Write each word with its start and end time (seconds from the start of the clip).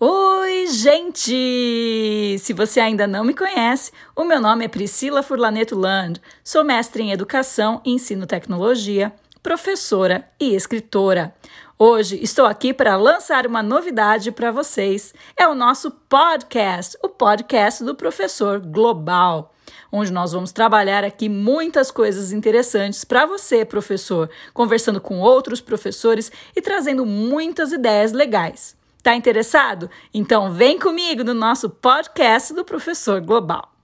Oi, 0.00 0.68
gente! 0.68 2.38
Se 2.38 2.52
você 2.52 2.78
ainda 2.78 3.04
não 3.04 3.24
me 3.24 3.34
conhece, 3.34 3.90
o 4.14 4.22
meu 4.22 4.40
nome 4.40 4.64
é 4.64 4.68
Priscila 4.68 5.24
Furlaneto 5.24 5.76
Land, 5.76 6.22
sou 6.44 6.62
mestre 6.62 7.02
em 7.02 7.10
Educação 7.10 7.80
e 7.84 7.90
Ensino 7.90 8.24
Tecnologia, 8.24 9.12
professora 9.42 10.24
e 10.38 10.54
escritora. 10.54 11.34
Hoje 11.76 12.16
estou 12.22 12.46
aqui 12.46 12.72
para 12.72 12.96
lançar 12.96 13.44
uma 13.44 13.60
novidade 13.60 14.30
para 14.30 14.52
vocês. 14.52 15.12
É 15.36 15.48
o 15.48 15.54
nosso 15.56 15.90
podcast, 15.90 16.96
o 17.02 17.08
podcast 17.08 17.82
do 17.82 17.96
Professor 17.96 18.60
Global 18.60 19.52
onde 19.90 20.12
nós 20.12 20.32
vamos 20.32 20.52
trabalhar 20.52 21.02
aqui 21.02 21.28
muitas 21.28 21.90
coisas 21.90 22.30
interessantes 22.30 23.04
para 23.04 23.26
você, 23.26 23.64
professor, 23.64 24.30
conversando 24.52 25.00
com 25.00 25.18
outros 25.18 25.60
professores 25.60 26.30
e 26.54 26.60
trazendo 26.60 27.04
muitas 27.04 27.72
ideias 27.72 28.12
legais. 28.12 28.77
Tá 29.08 29.16
interessado? 29.16 29.88
Então 30.12 30.52
vem 30.52 30.78
comigo 30.78 31.24
no 31.24 31.32
nosso 31.32 31.70
podcast 31.70 32.52
do 32.52 32.62
Professor 32.62 33.22
Global. 33.22 33.77